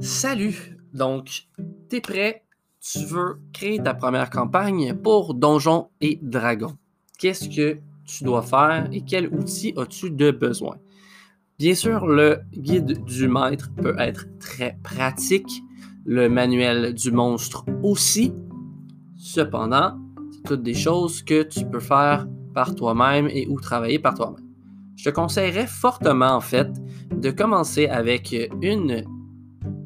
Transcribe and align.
Salut! 0.00 0.78
Donc, 0.94 1.48
t'es 1.88 2.00
prêt? 2.00 2.44
Tu 2.80 3.04
veux 3.04 3.40
créer 3.52 3.82
ta 3.82 3.94
première 3.94 4.30
campagne 4.30 4.94
pour 4.94 5.34
Donjons 5.34 5.88
et 6.00 6.20
Dragons. 6.22 6.76
Qu'est-ce 7.18 7.48
que 7.48 7.78
tu 8.04 8.22
dois 8.22 8.42
faire 8.42 8.88
et 8.92 9.02
quel 9.02 9.26
outil 9.34 9.74
as-tu 9.76 10.12
de 10.12 10.30
besoin? 10.30 10.76
Bien 11.58 11.74
sûr, 11.74 12.06
le 12.06 12.38
guide 12.52 13.04
du 13.04 13.26
maître 13.26 13.72
peut 13.74 13.96
être 13.98 14.26
très 14.38 14.78
pratique, 14.84 15.62
le 16.04 16.28
manuel 16.28 16.94
du 16.94 17.10
monstre 17.10 17.64
aussi. 17.82 18.32
Cependant, 19.16 19.98
c'est 20.30 20.42
toutes 20.44 20.62
des 20.62 20.74
choses 20.74 21.22
que 21.22 21.42
tu 21.42 21.66
peux 21.66 21.80
faire 21.80 22.28
par 22.54 22.76
toi-même 22.76 23.26
et 23.26 23.48
ou 23.48 23.58
travailler 23.60 23.98
par 23.98 24.14
toi-même. 24.14 24.46
Je 24.96 25.04
te 25.04 25.10
conseillerais 25.10 25.66
fortement, 25.66 26.36
en 26.36 26.40
fait, 26.40 26.68
de 27.10 27.30
commencer 27.30 27.86
avec 27.86 28.34
une 28.62 29.04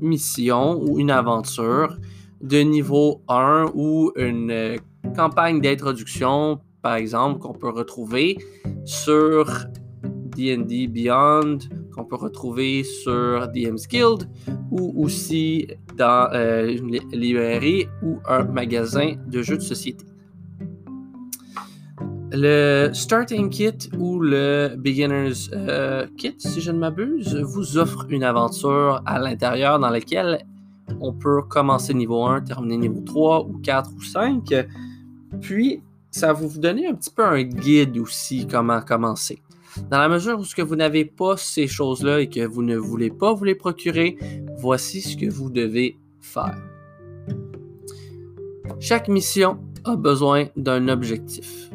mission 0.02 0.80
ou 0.82 0.98
une 0.98 1.10
aventure 1.10 1.96
de 2.42 2.58
niveau 2.58 3.22
1 3.28 3.70
ou 3.74 4.12
une 4.16 4.50
euh, 4.50 4.76
campagne 5.16 5.60
d'introduction, 5.60 6.60
par 6.82 6.96
exemple, 6.96 7.38
qu'on 7.38 7.52
peut 7.52 7.70
retrouver 7.70 8.38
sur 8.84 9.46
D&D 10.36 10.88
Beyond, 10.88 11.58
qu'on 11.94 12.04
peut 12.04 12.16
retrouver 12.16 12.82
sur 12.82 13.48
DM's 13.48 13.86
Guild 13.86 14.28
ou 14.70 15.04
aussi 15.04 15.68
dans 15.96 16.28
euh, 16.32 16.68
une 16.68 16.98
librairie 17.12 17.86
ou 18.02 18.18
un 18.26 18.44
magasin 18.44 19.14
de 19.26 19.42
jeux 19.42 19.56
de 19.56 19.62
société. 19.62 20.04
Le 22.34 22.90
Starting 22.94 23.50
Kit 23.50 23.90
ou 23.98 24.18
le 24.18 24.74
Beginner's 24.78 25.50
euh, 25.52 26.06
Kit, 26.16 26.34
si 26.38 26.62
je 26.62 26.70
ne 26.70 26.78
m'abuse, 26.78 27.36
vous 27.36 27.76
offre 27.76 28.06
une 28.08 28.24
aventure 28.24 29.02
à 29.04 29.18
l'intérieur 29.18 29.78
dans 29.78 29.90
laquelle 29.90 30.42
on 31.00 31.12
peut 31.12 31.42
commencer 31.42 31.92
niveau 31.92 32.24
1, 32.24 32.40
terminer 32.40 32.78
niveau 32.78 33.02
3 33.02 33.44
ou 33.44 33.58
4 33.58 33.90
ou 33.94 34.02
5. 34.02 34.66
Puis, 35.42 35.82
ça 36.10 36.28
va 36.28 36.32
vous 36.32 36.58
donner 36.58 36.86
un 36.86 36.94
petit 36.94 37.10
peu 37.10 37.22
un 37.22 37.42
guide 37.42 37.98
aussi 37.98 38.46
comment 38.46 38.80
commencer. 38.80 39.42
Dans 39.90 39.98
la 39.98 40.08
mesure 40.08 40.40
où 40.40 40.64
vous 40.64 40.76
n'avez 40.76 41.04
pas 41.04 41.36
ces 41.36 41.66
choses-là 41.66 42.20
et 42.20 42.30
que 42.30 42.46
vous 42.46 42.62
ne 42.62 42.76
voulez 42.76 43.10
pas 43.10 43.34
vous 43.34 43.44
les 43.44 43.54
procurer, 43.54 44.16
voici 44.58 45.02
ce 45.02 45.18
que 45.18 45.30
vous 45.30 45.50
devez 45.50 45.98
faire. 46.20 46.56
Chaque 48.80 49.08
mission 49.08 49.58
a 49.84 49.96
besoin 49.96 50.46
d'un 50.56 50.88
objectif. 50.88 51.71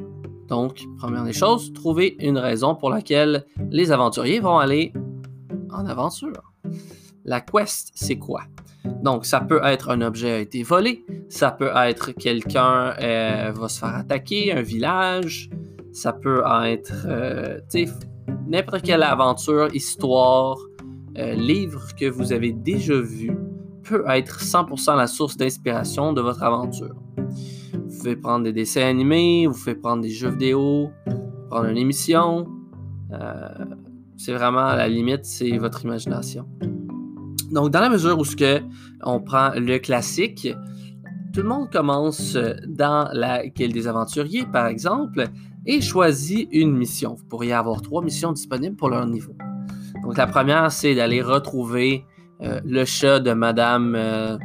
Donc, 0.48 0.86
première 0.98 1.24
des 1.24 1.34
choses, 1.34 1.74
trouver 1.74 2.16
une 2.20 2.38
raison 2.38 2.76
pour 2.76 2.90
laquelle 2.90 3.46
les 3.70 3.92
aventuriers 3.92 4.40
vont 4.40 4.58
aller 4.58 4.94
en 5.72 5.86
aventure. 5.86 6.54
La 7.26 7.42
quest, 7.42 7.92
c'est 7.96 8.18
quoi? 8.18 8.44
Donc, 9.02 9.26
ça 9.26 9.42
peut 9.42 9.60
être 9.64 9.90
un 9.90 10.02
objet 10.02 10.32
a 10.32 10.40
été 10.40 10.64
volé, 10.64 11.06
ça 11.30 11.52
peut 11.52 11.72
être 11.76 12.12
quelqu'un 12.12 12.94
euh, 13.02 13.52
va 13.54 13.68
se 13.68 13.80
faire 13.80 13.96
attaquer, 13.96 14.54
un 14.54 14.62
village, 14.62 15.50
ça 15.92 16.14
peut 16.14 16.44
être 16.66 17.06
euh, 17.08 17.60
n'importe 18.48 18.84
quelle 18.84 19.04
aventure, 19.04 19.74
histoire, 19.74 20.58
euh, 21.18 21.34
livre 21.34 21.96
que 21.96 22.06
vous 22.06 22.32
avez 22.32 22.54
déjà 22.54 23.00
vu 23.00 23.32
peut 23.84 24.04
être 24.08 24.42
100% 24.42 24.96
la 24.96 25.08
source 25.08 25.38
d'inspiration 25.38 26.14
de 26.14 26.22
votre 26.22 26.44
aventure. 26.44 26.96
Pouvez 28.08 28.22
prendre 28.22 28.46
des 28.46 28.54
dessins 28.54 28.88
animés, 28.88 29.48
vous 29.48 29.54
pouvez 29.54 29.76
prendre 29.76 30.02
des 30.02 30.10
jeux 30.10 30.30
vidéo, 30.30 30.92
prendre 31.50 31.66
une 31.66 31.78
émission. 31.78 32.48
Euh, 33.12 33.50
c'est 34.16 34.32
vraiment 34.32 34.66
à 34.66 34.78
la 34.78 34.88
limite, 34.88 35.26
c'est 35.26 35.58
votre 35.58 35.84
imagination. 35.84 36.48
Donc, 37.52 37.72
dans 37.72 37.82
la 37.82 37.90
mesure 37.90 38.18
où 38.18 38.24
ce 38.24 38.38
que 38.38 38.62
on 39.04 39.20
prend 39.20 39.52
le 39.58 39.78
classique, 39.80 40.48
tout 41.34 41.42
le 41.42 41.50
monde 41.50 41.70
commence 41.70 42.38
dans 42.66 43.10
la 43.12 43.46
Guilde 43.46 43.74
des 43.74 43.90
aventuriers, 43.90 44.46
par 44.46 44.68
exemple, 44.68 45.26
et 45.66 45.82
choisit 45.82 46.48
une 46.54 46.78
mission. 46.78 47.16
Vous 47.16 47.26
pourriez 47.26 47.52
avoir 47.52 47.82
trois 47.82 48.02
missions 48.02 48.32
disponibles 48.32 48.78
pour 48.78 48.88
leur 48.88 49.06
niveau. 49.06 49.36
Donc, 50.04 50.16
la 50.16 50.28
première, 50.28 50.72
c'est 50.72 50.96
d'aller 50.96 51.22
retrouver 51.22 52.06
euh, 52.40 52.62
le 52.64 52.86
chat 52.86 53.20
de 53.20 53.34
Madame 53.34 53.96
euh, 53.98 54.38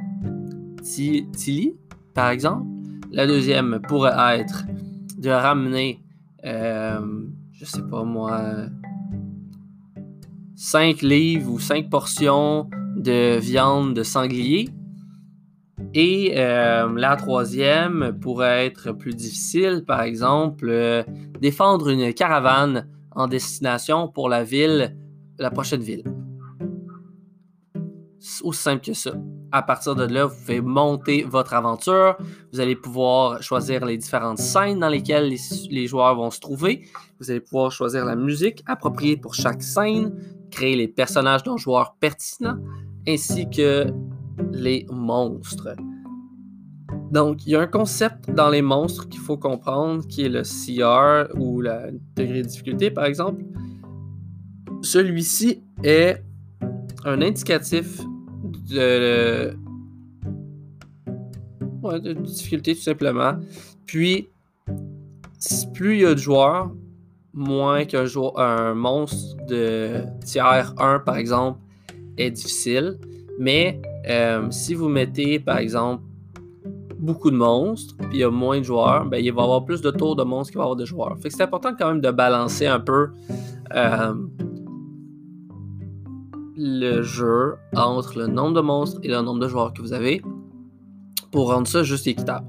Tilly, 0.83 1.77
par 2.13 2.31
exemple. 2.31 2.67
La 3.15 3.27
deuxième 3.27 3.79
pourrait 3.87 4.41
être 4.41 4.65
de 5.19 5.29
ramener, 5.29 6.03
euh, 6.47 6.99
je 7.53 7.67
sais 7.67 7.83
pas 7.83 8.05
moi, 8.05 8.41
5 10.57 11.03
livres 11.03 11.53
ou 11.53 11.59
5 11.59 11.91
portions 11.91 12.71
de 12.97 13.39
viande 13.39 13.93
de 13.93 14.03
sanglier. 14.03 14.71
Et 15.93 16.33
euh, 16.39 16.91
la 16.97 17.17
troisième 17.17 18.19
pourrait 18.19 18.65
être 18.65 18.93
plus 18.93 19.15
difficile, 19.15 19.85
par 19.87 20.01
exemple, 20.01 20.71
euh, 20.71 21.03
défendre 21.39 21.91
une 21.91 22.15
caravane 22.15 22.89
en 23.11 23.27
destination 23.27 24.09
pour 24.09 24.31
la 24.31 24.43
ville, 24.43 24.97
la 25.39 25.51
prochaine 25.51 25.83
ville. 25.83 26.05
Aussi 28.43 28.63
simple 28.63 28.83
que 28.83 28.95
ça 28.95 29.13
à 29.53 29.63
partir 29.63 29.95
de 29.95 30.05
là, 30.05 30.25
vous 30.25 30.35
pouvez 30.35 30.63
monter 30.63 31.25
votre 31.25 31.53
aventure. 31.53 32.17
Vous 32.53 32.61
allez 32.61 32.75
pouvoir 32.75 33.43
choisir 33.43 33.85
les 33.85 33.99
différentes 33.99 34.39
scènes 34.39 34.81
dans 34.81 34.89
lesquelles 34.89 35.35
les, 35.71 35.87
joueurs 35.87 36.17
vont 36.17 36.31
se 36.31 36.41
trouver. 36.41 36.87
Vous 37.21 37.31
allez 37.31 37.41
pouvoir 37.41 37.71
choisir 37.71 38.07
la 38.07 38.17
musique 38.17 38.63
appropriée 38.67 39.19
pour 39.19 39.35
chaque 39.35 39.63
scène, 39.63 40.15
créer 40.51 40.75
les 40.75 40.89
personnages 40.89 41.43
d'un 41.43 41.59
joueur 41.59 41.97
pertinent, 42.01 42.57
ainsi 43.07 43.49
que 43.51 43.93
les 44.53 44.87
monstres. 44.91 45.77
Donc, 47.11 47.47
il 47.47 47.51
y 47.51 47.57
a 47.57 47.61
un 47.61 47.67
concept 47.67 48.31
dans 48.31 48.49
les 48.49 48.63
monstres 48.63 49.07
qu'il 49.11 49.21
faut 49.21 49.37
comprendre, 49.37 50.07
qui 50.07 50.25
est 50.25 50.31
le 50.31 50.43
CR 50.43 51.31
ou 51.39 51.61
le 51.61 52.01
degré 52.17 52.41
de 52.41 52.49
difficulté, 52.49 52.91
par 52.91 53.05
exemple. 53.05 53.45
Celui-ci 54.81 55.63
est 55.85 56.25
un 57.05 57.21
indicatif 57.21 58.01
de, 58.73 59.55
difficulté 62.23 62.75
tout 62.75 62.83
simplement. 62.83 63.35
Puis, 63.87 64.29
plus 65.75 65.95
il 65.97 66.01
y 66.03 66.07
a 66.07 66.15
de 66.15 66.19
joueurs, 66.19 66.71
moins 67.35 67.85
qu'un 67.85 68.05
un 68.37 68.75
monstre 68.75 69.37
de 69.47 70.03
tiers 70.25 70.75
1, 70.79 71.01
par 71.01 71.17
exemple, 71.17 71.59
est 72.19 72.31
difficile. 72.31 72.99
Mais 73.39 73.81
euh, 74.09 74.51
si 74.51 74.75
vous 74.75 74.89
mettez, 74.89 75.39
par 75.39 75.59
exemple, 75.59 76.03
beaucoup 76.99 77.31
de 77.31 77.37
monstres, 77.37 77.97
puis 77.97 78.09
il 78.13 78.19
y 78.19 78.25
a 78.25 78.31
moins 78.31 78.59
de 78.59 78.65
joueurs, 78.65 79.05
ben, 79.07 79.19
il 79.19 79.33
va 79.33 79.43
y 79.43 79.45
avoir 79.45 79.65
plus 79.65 79.81
de 79.81 79.91
tours 79.91 80.15
de 80.15 80.23
monstres 80.23 80.53
qu'il 80.53 80.59
va 80.59 80.65
y 80.65 80.67
avoir 80.67 80.77
de 80.77 80.85
joueurs. 80.85 81.19
Fait 81.19 81.29
que 81.29 81.35
c'est 81.35 81.43
important 81.43 81.75
quand 81.77 81.89
même 81.89 82.01
de 82.01 82.11
balancer 82.11 82.67
un 82.67 82.81
peu 82.81 83.09
euh, 83.75 84.15
le 86.57 87.03
jeu 87.03 87.57
entre 87.75 88.19
le 88.19 88.27
nombre 88.27 88.55
de 88.55 88.61
monstres 88.61 89.01
et 89.03 89.09
le 89.09 89.21
nombre 89.21 89.41
de 89.41 89.49
joueurs 89.49 89.73
que 89.73 89.81
vous 89.81 89.93
avez 89.93 90.23
pour 91.31 91.51
rendre 91.51 91.67
ça 91.67 91.83
juste 91.83 92.07
équitable. 92.07 92.47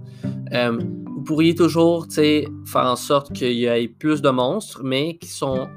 Euh, 0.54 0.78
vous 1.06 1.24
pourriez 1.24 1.56
toujours 1.56 2.06
faire 2.12 2.86
en 2.86 2.96
sorte 2.96 3.32
qu'il 3.34 3.54
y 3.54 3.66
ait 3.66 3.88
plus 3.88 4.22
de 4.22 4.30
monstres, 4.30 4.82
mais 4.84 5.18
qui 5.18 5.30
sont 5.30 5.68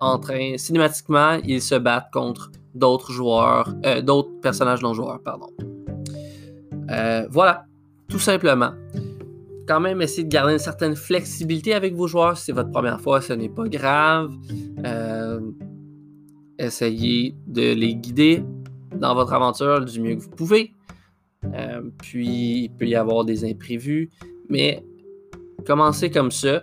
en 0.00 0.18
train, 0.18 0.58
cinématiquement, 0.58 1.38
ils 1.44 1.62
se 1.62 1.76
battent 1.76 2.10
contre 2.12 2.52
d'autres 2.74 3.10
joueurs, 3.10 3.74
euh, 3.86 4.02
d'autres 4.02 4.40
personnages 4.42 4.82
non 4.82 4.92
joueurs, 4.92 5.20
pardon. 5.24 5.48
Euh, 6.90 7.26
voilà, 7.30 7.64
tout 8.08 8.18
simplement. 8.18 8.72
Quand 9.66 9.80
même, 9.80 10.02
essayez 10.02 10.24
de 10.24 10.28
garder 10.28 10.52
une 10.54 10.58
certaine 10.58 10.96
flexibilité 10.96 11.72
avec 11.72 11.94
vos 11.94 12.08
joueurs. 12.08 12.36
Si 12.36 12.46
c'est 12.46 12.52
votre 12.52 12.70
première 12.70 13.00
fois, 13.00 13.20
ce 13.20 13.32
n'est 13.32 13.48
pas 13.48 13.68
grave 13.68 14.32
essayez 16.58 17.34
de 17.46 17.72
les 17.72 17.94
guider 17.94 18.44
dans 18.94 19.14
votre 19.14 19.32
aventure 19.32 19.84
du 19.84 20.00
mieux 20.00 20.16
que 20.16 20.20
vous 20.22 20.30
pouvez. 20.30 20.74
Euh, 21.54 21.82
puis, 22.00 22.64
il 22.64 22.70
peut 22.70 22.86
y 22.86 22.94
avoir 22.94 23.24
des 23.24 23.44
imprévus, 23.44 24.10
mais 24.48 24.84
commencez 25.66 26.10
comme 26.10 26.30
ça. 26.30 26.62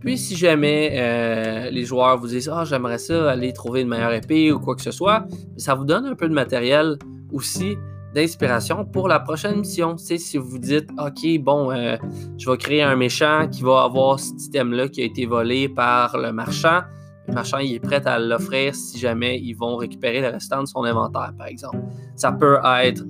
Puis, 0.00 0.18
si 0.18 0.36
jamais 0.36 0.90
euh, 0.94 1.70
les 1.70 1.84
joueurs 1.84 2.18
vous 2.18 2.28
disent 2.28 2.50
Ah, 2.52 2.64
j'aimerais 2.64 2.98
ça 2.98 3.30
aller 3.30 3.52
trouver 3.52 3.82
une 3.82 3.88
meilleure 3.88 4.12
épée 4.12 4.52
ou 4.52 4.60
quoi 4.60 4.74
que 4.74 4.82
ce 4.82 4.90
soit, 4.90 5.26
ça 5.56 5.74
vous 5.74 5.84
donne 5.84 6.06
un 6.06 6.14
peu 6.14 6.28
de 6.28 6.34
matériel 6.34 6.98
aussi 7.32 7.76
d'inspiration 8.14 8.84
pour 8.84 9.08
la 9.08 9.20
prochaine 9.20 9.60
mission. 9.60 9.96
C'est 9.96 10.18
si 10.18 10.38
vous 10.38 10.58
dites 10.58 10.88
OK, 10.98 11.40
bon, 11.40 11.70
euh, 11.70 11.96
je 12.38 12.50
vais 12.50 12.56
créer 12.56 12.82
un 12.82 12.96
méchant 12.96 13.48
qui 13.50 13.62
va 13.62 13.82
avoir 13.84 14.20
ce 14.20 14.32
item-là 14.38 14.88
qui 14.88 15.02
a 15.02 15.04
été 15.04 15.24
volé 15.24 15.68
par 15.68 16.18
le 16.18 16.32
marchand 16.32 16.80
le 17.28 17.34
marchand 17.34 17.58
il 17.58 17.74
est 17.74 17.80
prêt 17.80 18.06
à 18.06 18.18
l'offrir 18.18 18.74
si 18.74 18.98
jamais 18.98 19.38
ils 19.38 19.54
vont 19.54 19.76
récupérer 19.76 20.20
le 20.20 20.28
restant 20.28 20.62
de 20.62 20.66
son 20.66 20.84
inventaire, 20.84 21.32
par 21.36 21.46
exemple. 21.46 21.78
Ça 22.16 22.32
peut 22.32 22.58
être 22.82 23.04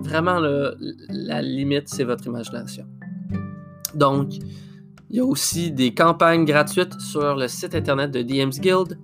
vraiment 0.00 0.40
la 0.40 1.42
limite, 1.42 1.88
c'est 1.88 2.04
votre 2.04 2.26
imagination. 2.26 2.86
Donc, 3.94 4.34
il 5.10 5.16
y 5.16 5.20
a 5.20 5.24
aussi 5.24 5.70
des 5.70 5.94
campagnes 5.94 6.44
gratuites 6.44 7.00
sur 7.00 7.36
le 7.36 7.48
site 7.48 7.74
internet 7.74 8.10
de 8.10 8.22
DM's 8.22 8.60
Guild. 8.60 8.98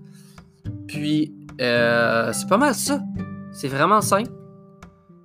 Puis, 0.86 1.34
euh, 1.60 2.30
c'est 2.32 2.48
pas 2.48 2.58
mal 2.58 2.74
ça. 2.74 3.00
C'est 3.52 3.68
vraiment 3.68 4.00
simple. 4.00 4.30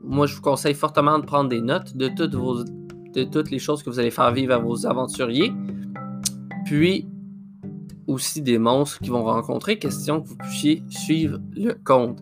moi, 0.04 0.26
je 0.26 0.36
vous 0.36 0.42
conseille 0.42 0.74
fortement 0.74 1.20
de 1.20 1.26
prendre 1.26 1.50
des 1.50 1.62
notes 1.62 1.98
de 1.98 2.08
toutes, 2.08 2.36
vos, 2.36 2.64
de 2.64 3.24
toutes 3.24 3.52
les 3.52 3.60
choses 3.60 3.84
que 3.84 3.90
vous 3.90 4.00
allez 4.00 4.12
faire 4.12 4.32
vivre 4.32 4.54
à 4.54 4.58
vos 4.58 4.86
aventuriers. 4.86 5.52
Puis, 6.66 7.08
aussi 8.08 8.42
des 8.42 8.58
monstres 8.58 9.00
qu'ils 9.00 9.12
vont 9.12 9.24
rencontrer, 9.24 9.78
question 9.78 10.22
que 10.22 10.30
vous 10.30 10.38
puissiez 10.38 10.84
suivre 10.90 11.40
le 11.56 11.74
compte. 11.74 12.20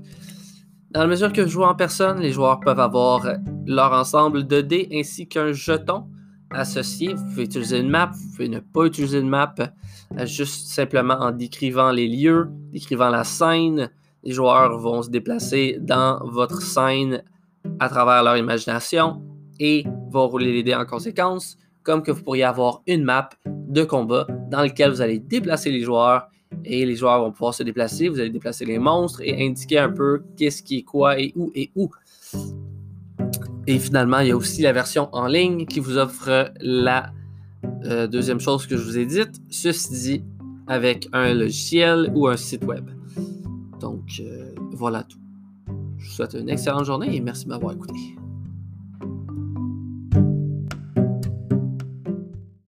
Dans 0.91 1.01
la 1.01 1.07
mesure 1.07 1.31
que 1.31 1.41
vous 1.41 1.49
jouez 1.49 1.65
en 1.65 1.75
personne, 1.75 2.19
les 2.19 2.31
joueurs 2.31 2.59
peuvent 2.59 2.79
avoir 2.79 3.27
leur 3.65 3.91
ensemble 3.91 4.47
de 4.47 4.61
dés 4.61 4.87
ainsi 4.93 5.27
qu'un 5.27 5.51
jeton 5.51 6.05
associé. 6.51 7.13
Vous 7.13 7.25
pouvez 7.25 7.43
utiliser 7.43 7.79
une 7.79 7.89
map, 7.89 8.11
vous 8.13 8.29
pouvez 8.31 8.49
ne 8.49 8.59
pas 8.59 8.85
utiliser 8.85 9.19
une 9.19 9.29
map, 9.29 9.53
euh, 9.59 10.25
juste 10.25 10.67
simplement 10.67 11.15
en 11.15 11.31
décrivant 11.31 11.91
les 11.91 12.07
lieux, 12.07 12.47
décrivant 12.71 13.09
la 13.09 13.23
scène. 13.23 13.89
Les 14.23 14.31
joueurs 14.31 14.77
vont 14.79 15.01
se 15.01 15.09
déplacer 15.09 15.77
dans 15.81 16.19
votre 16.25 16.61
scène 16.61 17.23
à 17.79 17.89
travers 17.89 18.23
leur 18.23 18.37
imagination 18.37 19.21
et 19.59 19.85
vont 20.09 20.27
rouler 20.27 20.51
les 20.51 20.63
dés 20.63 20.75
en 20.75 20.85
conséquence, 20.85 21.57
comme 21.83 22.01
que 22.01 22.11
vous 22.11 22.23
pourriez 22.23 22.43
avoir 22.43 22.81
une 22.87 23.03
map 23.03 23.29
de 23.75 23.83
combat 23.83 24.25
dans 24.49 24.63
lequel 24.63 24.89
vous 24.89 25.01
allez 25.01 25.19
déplacer 25.19 25.69
les 25.69 25.81
joueurs 25.81 26.29
et 26.63 26.85
les 26.85 26.95
joueurs 26.95 27.19
vont 27.19 27.31
pouvoir 27.31 27.53
se 27.53 27.61
déplacer. 27.61 28.07
Vous 28.07 28.19
allez 28.19 28.29
déplacer 28.29 28.65
les 28.65 28.79
monstres 28.79 29.21
et 29.21 29.45
indiquer 29.45 29.79
un 29.79 29.91
peu 29.91 30.23
qu'est-ce 30.37 30.63
qui 30.63 30.77
est 30.77 30.83
quoi 30.83 31.19
et 31.19 31.33
où 31.35 31.51
et 31.53 31.69
où. 31.75 31.89
Et 33.67 33.77
finalement, 33.77 34.19
il 34.19 34.29
y 34.29 34.31
a 34.31 34.37
aussi 34.37 34.61
la 34.61 34.71
version 34.71 35.09
en 35.11 35.27
ligne 35.27 35.65
qui 35.65 35.79
vous 35.79 35.97
offre 35.97 36.51
la 36.61 37.11
euh, 37.85 38.07
deuxième 38.07 38.39
chose 38.39 38.65
que 38.65 38.77
je 38.77 38.83
vous 38.83 38.97
ai 38.97 39.05
dite, 39.05 39.41
ceci 39.49 39.91
dit, 39.91 40.23
avec 40.67 41.09
un 41.13 41.33
logiciel 41.33 42.11
ou 42.15 42.27
un 42.27 42.37
site 42.37 42.63
web. 42.63 42.89
Donc, 43.79 44.03
euh, 44.19 44.51
voilà 44.71 45.03
tout. 45.03 45.19
Je 45.97 46.07
vous 46.07 46.11
souhaite 46.11 46.33
une 46.35 46.49
excellente 46.49 46.85
journée 46.85 47.15
et 47.15 47.19
merci 47.19 47.45
de 47.45 47.49
m'avoir 47.49 47.73
écouté. 47.73 48.15